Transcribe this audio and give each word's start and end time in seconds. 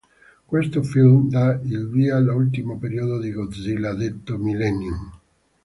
Questo 0.47 0.81
film 0.81 1.29
dà 1.29 1.59
il 1.65 1.87
via 1.87 2.15
all'ultimo 2.15 2.79
periodo 2.79 3.19
di 3.19 3.29
Godzilla, 3.31 3.93
detto 3.93 4.35
"Millennium". 4.39 5.11